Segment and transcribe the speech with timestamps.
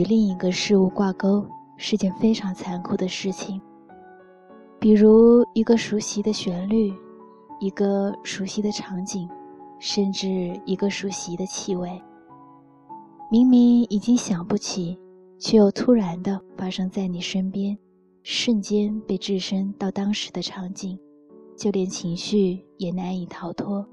[0.00, 1.46] 与另一个事物挂钩
[1.76, 3.60] 是件非常残酷的事情。
[4.78, 6.90] 比如一个熟悉的旋律，
[7.58, 9.28] 一个熟悉的场景，
[9.78, 12.00] 甚至一个熟悉的气味。
[13.30, 14.98] 明明已经想不起，
[15.38, 17.76] 却又突然的发生在你身边，
[18.22, 20.98] 瞬间被置身到当时的场景，
[21.58, 23.86] 就连情绪也难以逃脱。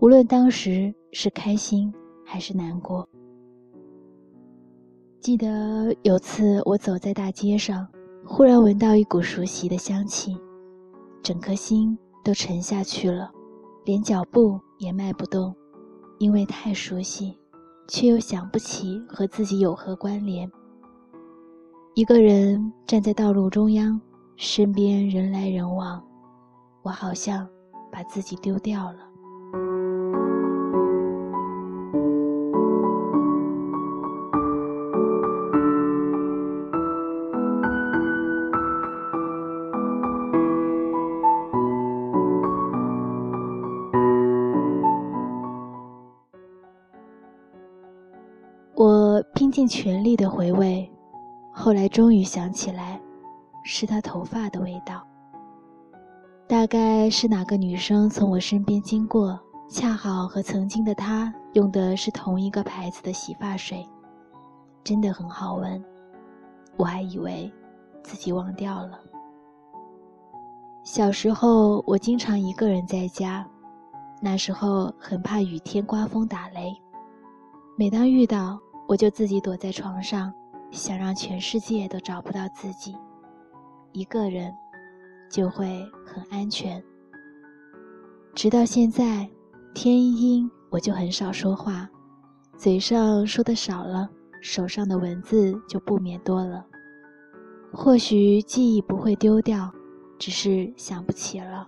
[0.00, 1.90] 无论当时是开心
[2.26, 3.08] 还是难过。
[5.24, 7.88] 记得有次我走在大街上。
[8.26, 10.36] 忽然闻到一股熟悉的香气，
[11.22, 13.32] 整颗心都沉下去了，
[13.86, 15.54] 连脚步也迈不动，
[16.18, 17.38] 因为太熟悉，
[17.88, 20.46] 却又想不起和自己有何关联。
[21.94, 23.98] 一个人站在道路中央，
[24.36, 26.06] 身边人来人往，
[26.82, 27.48] 我好像
[27.90, 28.98] 把自己丢掉了。
[49.64, 50.86] 尽全力的回味，
[51.50, 53.00] 后来终于想起来，
[53.62, 55.02] 是他头发的味道。
[56.46, 63.88] 大概是哪个女生从我身边经过，恰好和曾经的他用的是同一个牌子的洗发水，
[64.82, 65.82] 真的很好闻。
[66.76, 67.50] 我还以为
[68.02, 69.00] 自己忘掉了。
[70.82, 73.46] 小时候，我经常一个人在家，
[74.20, 76.70] 那时候很怕雨天刮风打雷。
[77.78, 80.32] 每当遇到，我就自己躲在床上，
[80.70, 82.94] 想让全世界都找不到自己，
[83.92, 84.52] 一个人
[85.30, 86.82] 就会很安全。
[88.34, 89.28] 直到现在，
[89.74, 91.88] 天阴我就很少说话，
[92.58, 94.08] 嘴上说的少了，
[94.40, 96.64] 手上的文字就不免多了。
[97.72, 99.72] 或许记忆不会丢掉，
[100.18, 101.66] 只是想不起了。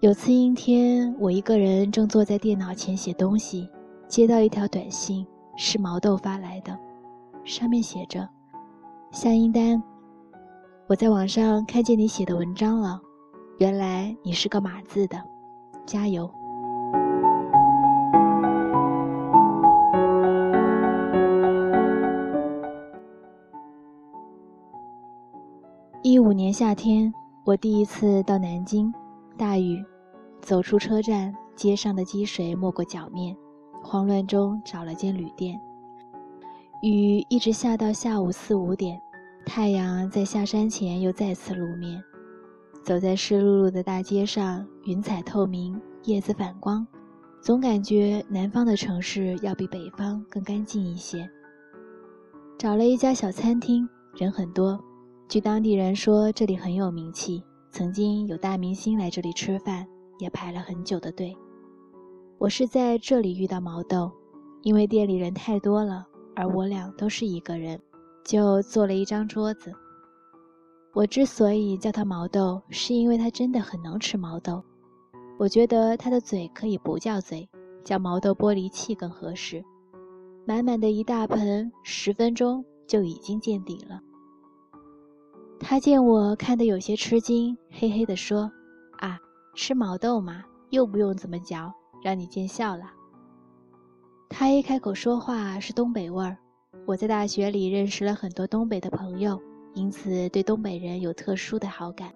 [0.00, 3.68] 有次阴天，我一个人正坐在电脑前写东西。
[4.06, 6.78] 接到一条短信，是毛豆发来的，
[7.44, 8.28] 上面写着
[9.12, 9.82] ：“夏英丹，
[10.88, 13.00] 我在网上看见你写的文章了，
[13.58, 15.22] 原来你是个码字的，
[15.86, 16.30] 加油。”
[26.02, 28.92] 一五年夏天，我第一次到南京，
[29.38, 29.82] 大雨，
[30.42, 33.34] 走出车站，街上的积水没过脚面。
[33.84, 35.60] 慌乱中找了间旅店，
[36.82, 38.98] 雨一直下到下午四五点，
[39.44, 42.02] 太阳在下山前又再次露面。
[42.82, 46.86] 走在湿漉漉的大街上，云彩透明，叶子反光，
[47.42, 51.28] 总感觉南方的城市要比北方更干净一些。
[52.58, 54.82] 找了一家小餐厅，人很多，
[55.28, 59.86] 据当地人说这里很有名气，曾经有大明星来这里吃饭，
[60.18, 61.36] 也排了很久的队。
[62.38, 64.10] 我是在这里遇到毛豆，
[64.62, 67.80] 因为店里人太多了，而我俩都是一个人，
[68.24, 69.72] 就坐了一张桌子。
[70.92, 74.62] 我之所以叫他毛豆，是因为他真的很能吃毛豆。
[75.38, 77.48] 我觉得他的嘴可以不叫嘴，
[77.82, 79.64] 叫毛豆玻璃器更合适。
[80.44, 84.00] 满满的一大盆，十分钟就已经见底了。
[85.58, 88.50] 他见我看得有些吃惊，嘿嘿地说
[88.98, 89.18] ：“啊，
[89.54, 91.72] 吃毛豆嘛，又不用怎么嚼。”
[92.04, 92.92] 让你见笑了。
[94.28, 96.36] 他一开口说话是东北味儿。
[96.86, 99.40] 我在大学里认识了很多东北的朋友，
[99.72, 102.12] 因此对东北人有特殊的好感。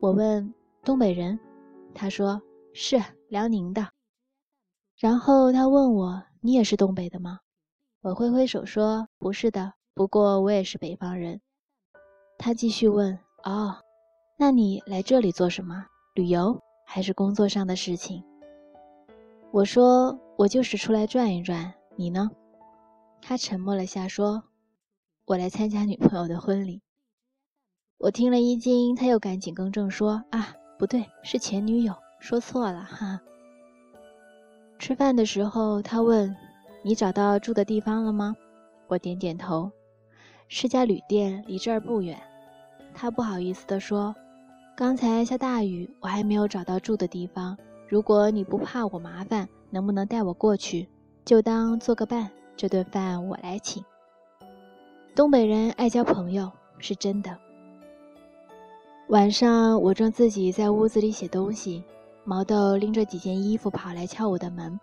[0.00, 0.54] 我问
[0.84, 1.36] 东北人，
[1.92, 2.40] 他说
[2.72, 3.88] 是辽宁的。
[4.96, 7.40] 然后他问我，你也是东北的吗？
[8.00, 11.40] 我挥挥手说不是的，不过我也是北方人。
[12.38, 13.74] 他继续问，哦，
[14.38, 15.84] 那你来这里做什么？
[16.14, 18.22] 旅游还是工作上的事情？
[19.54, 22.28] 我说：“我就是出来转一转，你呢？”
[23.22, 24.42] 他沉默了下，说
[25.26, 26.82] ：“我来参加女朋友的婚礼。”
[27.98, 33.20] 我听了一惊，他又赶紧更正说：“啊，不对，是前女友，说错了哈。”
[34.80, 36.34] 吃饭的时候，他问
[36.82, 38.34] ：“你找到住的地方了吗？”
[38.90, 39.70] 我点点头
[40.50, 42.20] ：“是家旅店，离这儿不远。”
[42.92, 44.16] 他不好意思地说
[44.74, 50.88] ：“刚才下大雨，我还没有找到住的地方。”如果你不怕我麻烦，能不能带我过去？
[51.24, 53.84] 就当做个伴，这顿饭我来请。
[55.14, 57.36] 东北人爱交朋友，是真的。
[59.08, 61.84] 晚上我正自己在屋子里写东西，
[62.24, 64.78] 毛豆拎着几件衣服跑来敲我的门。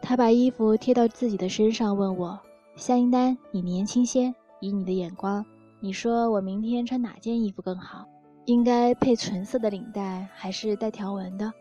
[0.00, 2.38] 他把衣服贴到自己的身上，问我
[2.74, 5.44] ：“夏英丹，你年轻些，以你的眼光，
[5.80, 8.06] 你说我明天穿哪件衣服更好？
[8.46, 11.52] 应该配纯色的领带，还是带条纹的？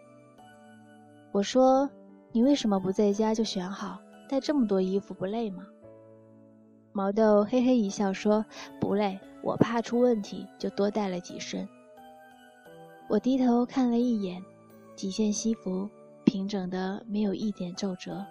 [1.33, 1.89] 我说，
[2.31, 4.00] 你为什么不在家就选好？
[4.30, 5.65] 带这么多衣服不累吗？
[6.91, 8.45] 毛豆嘿嘿一笑说
[8.80, 11.68] ：“不累，我怕出问题，就多带了几身。”
[13.09, 14.39] 我低头看了一眼，
[14.95, 15.89] 几件西服
[16.24, 18.24] 平整的，没有一点皱褶，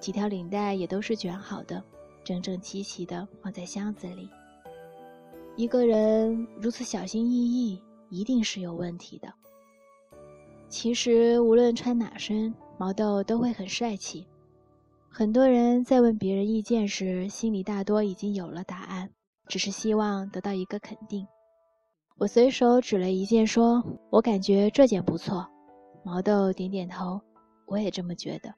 [0.00, 1.80] 几条领带也都是卷好的，
[2.24, 4.28] 整整齐齐的放在箱子里。
[5.54, 7.80] 一个人如此小心翼翼，
[8.10, 9.32] 一定是有问题的。
[10.72, 14.26] 其实无论穿哪身，毛豆都会很帅气。
[15.10, 19.10] 很多人在问别人意见时，心里大多已经有了答案，
[19.46, 21.26] 只是希望得到一个肯定。
[22.16, 25.46] 我随手指了一件，说：“我感觉这件不错。”
[26.02, 27.20] 毛豆点点头，
[27.66, 28.54] 我也这么觉得。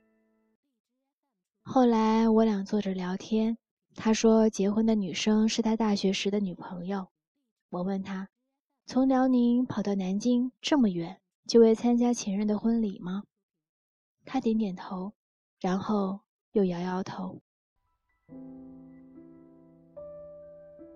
[1.65, 3.59] 后来我俩坐着聊天，
[3.97, 7.09] 他说结婚的女生是他大学时的女朋友。
[7.71, 8.29] 我问他
[8.87, 13.23] ：“从辽宁跑到南京这么远，就为参加前任的婚礼吗？”
[14.27, 15.13] 他点点头，
[15.61, 16.21] 然后
[16.53, 17.41] 又摇摇头。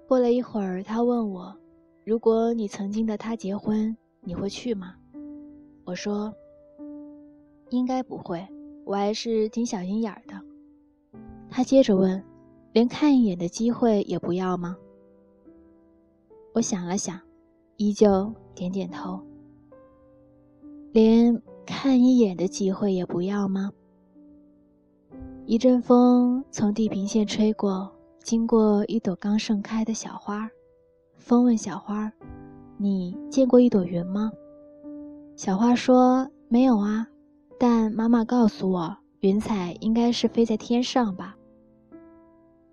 [0.07, 1.55] 过了一会儿，他问我。
[2.05, 4.95] 如果你曾经的他结婚，你会去吗？
[5.85, 6.33] 我说，
[7.69, 8.49] 应该不会，
[8.87, 10.41] 我还是挺小心眼儿的。
[11.51, 12.25] 他接着问，
[12.73, 14.75] 连看一眼的机会也不要吗？
[16.55, 17.21] 我想了想，
[17.77, 19.23] 依旧点点头。
[20.99, 23.71] 连看一眼的机会也不要吗？
[25.47, 27.89] 一阵风从地平线吹过，
[28.25, 30.51] 经过一朵刚盛开的小花。
[31.17, 32.13] 风问小花
[32.79, 34.33] ：“你见过一朵云吗？”
[35.39, 37.07] 小花说：“没有啊，
[37.61, 41.37] 但妈妈告诉我，云彩应该是飞在天上吧。”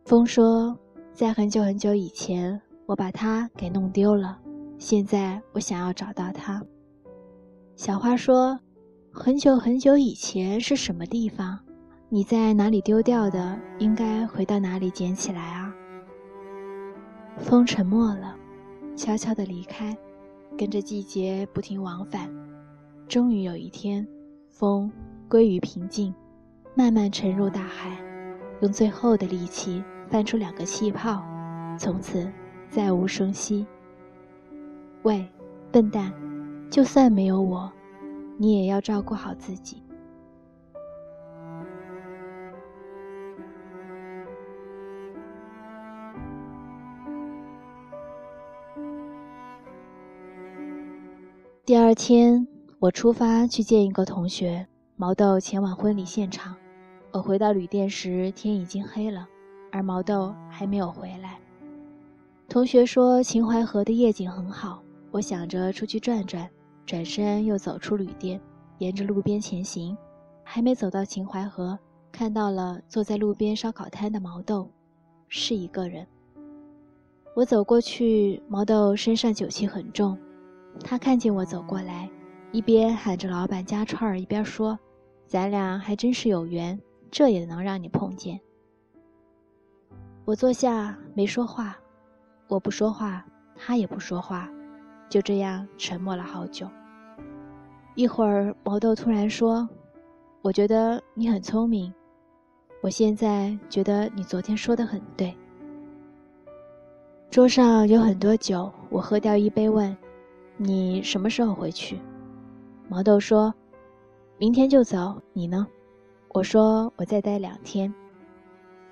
[0.04, 0.76] 风说
[1.14, 4.40] ：“在很久很久以前，我把它给弄丢了，
[4.80, 6.60] 现在我想要找到它。”
[7.76, 8.58] 小花说
[9.12, 11.60] ：“很久很久以前是什么地方？
[12.08, 13.60] 你在哪里丢掉的？
[13.80, 15.76] 应该回到哪里捡起来啊？”
[17.38, 18.34] 风沉默了。
[18.96, 19.96] 悄悄地离开，
[20.58, 22.34] 跟着季节不停往返。
[23.10, 24.08] 终于有一天，
[24.50, 24.90] 风
[25.28, 26.16] 归于平静，
[26.76, 27.98] 慢慢沉入大海，
[28.62, 31.22] 用最后的力气翻出两个气泡，
[31.78, 32.32] 从此
[32.70, 33.68] 再无声息。
[35.04, 35.28] 喂，
[35.74, 36.14] 笨蛋，
[36.76, 37.72] 就算没有我，
[38.38, 39.82] 你也要照顾好自己。
[51.64, 52.46] 第二天，
[52.80, 54.68] 我出发去见一个同学，
[54.98, 56.54] 毛豆前往婚礼现场。
[57.14, 59.26] 我回到旅店时，天已经黑了，
[59.72, 61.40] 而毛豆还没有回来。
[62.50, 66.46] 同学说秦淮河的夜景很好，我想着出去转转，
[66.86, 68.40] 转身又走出旅店，
[68.78, 69.98] 沿着路边前行。
[70.48, 71.78] 还没走到秦淮河，
[72.12, 74.70] 看到了坐在路边烧烤摊的毛豆，
[75.28, 76.06] 是一个人。
[77.36, 80.16] 我走过去，毛豆身上酒气很重。
[80.82, 82.08] 他看见我走过来，
[82.52, 84.78] 一边喊着老板加串儿，一边说
[85.26, 88.40] ：“咱俩还真是有缘，这也能让你碰见。”
[90.26, 91.76] 我坐下没说话，
[92.48, 93.26] 我不说话，
[93.56, 94.48] 他也不说话，
[95.16, 96.68] 就这样沉默了好久。
[97.94, 99.66] 一会儿，毛豆突然说
[100.44, 101.94] ：“我觉得你很聪明，
[102.82, 105.34] 我现在觉得你昨天说的很对。”
[107.32, 109.96] 桌上有很多酒，我喝掉一杯，问。
[110.58, 111.98] 你什么时候回去？
[112.90, 113.54] 毛豆说
[114.38, 115.66] ：“明天就走。”你呢？
[116.34, 117.94] 我说：“我再待两天。”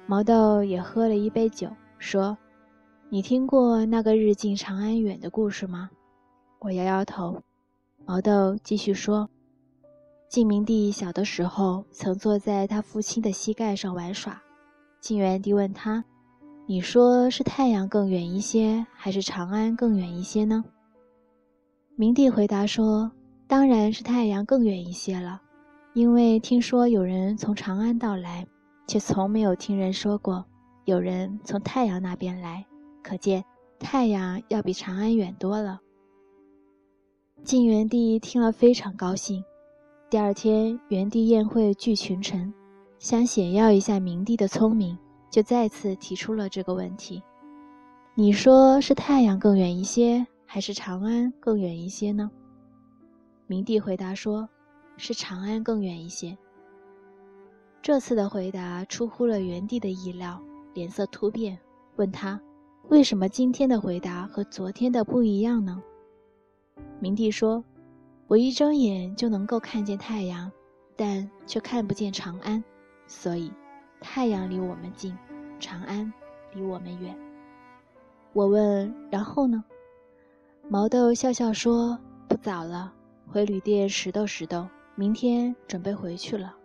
[0.07, 2.37] 毛豆也喝了一杯酒，说
[3.11, 5.89] ：“你听过那个日进长安远的故事吗？”
[6.63, 7.41] 我摇摇头。
[8.05, 9.29] 毛豆继续说
[10.31, 14.41] ：“晋明帝小的时候，曾坐在他父亲的膝盖上玩耍。
[15.01, 16.05] 晋元帝问他
[16.65, 20.63] ：‘你说是太阳更远一些，还是长安更远一些呢？’”
[21.97, 23.11] 明帝回答说
[23.45, 25.41] ：“当然是太阳更远一些了，
[25.93, 28.47] 因为听说有人从长安到来，
[28.87, 30.45] 却从没有听人说过
[30.85, 32.65] 有人从太阳那边来，
[33.03, 33.43] 可见
[33.79, 35.81] 太阳要比长安远多了。”
[37.43, 39.43] 晋元帝听了非常高兴。
[40.09, 42.53] 第二天，元帝宴会聚群臣，
[42.99, 44.97] 想显耀一下明帝的聪明，
[45.29, 47.21] 就再次提出了这个问题
[48.15, 52.31] ：“你说是太阳更远一些？”还是长安更远一些呢？
[53.47, 54.47] 明帝回答说
[54.95, 56.37] ：“是长安更远一些。”
[57.83, 60.41] 这次的回答出乎了元帝的意料，
[60.73, 61.59] 脸色突变，
[61.97, 62.39] 问他
[62.87, 65.83] ：“为什么今天的回答和昨天的不一样呢？”
[66.99, 67.63] 明帝说
[68.27, 70.51] ：“我一睁眼就能够看见太阳，
[70.95, 72.63] 但却看不见长安，
[73.07, 73.51] 所以
[73.99, 75.17] 太阳离我们近，
[75.59, 76.11] 长安
[76.53, 77.15] 离我们远。”
[78.33, 79.63] 我问：“然后呢？”
[80.69, 82.93] 毛豆笑笑说：“不早了，
[83.27, 86.55] 回旅店拾掇拾掇，明天准备回去了。”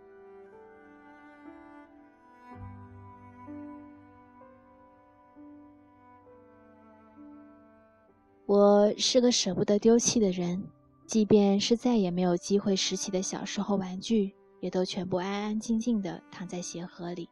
[8.59, 10.61] 我是个舍不得丢弃的人，
[11.05, 17.29] 即便是再也没有机会拾起的小时候玩具，也都全部安安静静的躺在鞋盒里。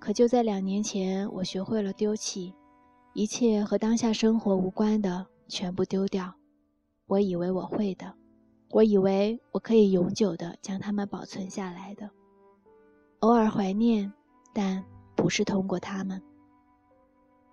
[0.00, 2.52] 可就在两年前，我学会了丢弃
[3.12, 6.34] 一切和当下生活无关的，全部丢掉。
[7.06, 8.12] 我以为我会的，
[8.70, 12.10] 我以为我可以永久的将它们保存下来的。
[13.20, 14.12] 偶尔怀念，
[14.52, 14.84] 但
[15.14, 16.20] 不是通过它们。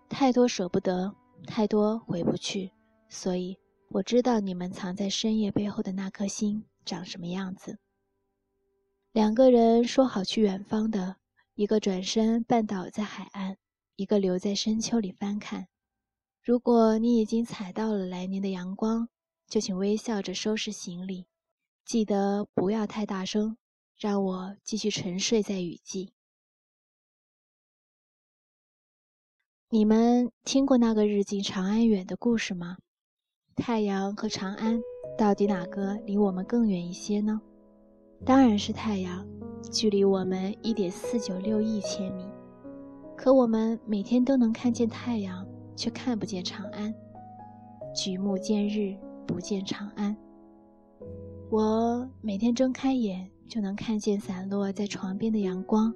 [0.10, 1.14] 太多舍不得。
[1.48, 2.70] 太多回不去，
[3.10, 3.58] 所以
[3.90, 7.80] 我知道你们藏在深夜背后的那颗心长什么样子。
[9.12, 11.18] 两个人说好去远方的，
[11.56, 13.58] 一个转身绊倒在海岸，
[13.96, 15.68] 一个留在深秋里翻看。
[16.44, 19.10] 如果你已经踩到了来年的阳光，
[19.48, 21.26] 就请微笑着收拾行李，
[21.84, 23.58] 记得不要太大声，
[23.98, 26.14] 让我继续沉睡在雨季。
[29.70, 32.78] 你们听过那个日近长安远的故事吗？
[33.60, 34.82] 太阳和长安，
[35.18, 37.40] 到底哪个离我们更远一些呢？
[38.26, 39.28] 当然是太阳，
[39.70, 42.26] 距离我们一点四九六亿千米。
[43.16, 46.94] 可我们每天都能看见太阳，却看不见长安。
[47.94, 48.96] 举目见日，
[49.28, 50.16] 不见长安。
[51.52, 55.94] 我每天睁开眼就能看见散落在床边的阳光，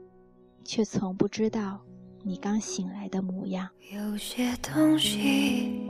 [0.65, 1.79] 却从不知道。
[2.25, 3.67] 你刚醒来的模样。
[3.91, 5.89] 有些东西，